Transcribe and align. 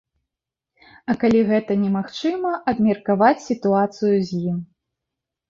А 1.13 1.15
калі 1.23 1.41
гэта 1.49 1.71
немагчыма, 1.81 2.55
абмеркаваць 2.73 3.45
сітуацыю 3.49 4.17
з 4.33 4.43
ім. 4.51 4.59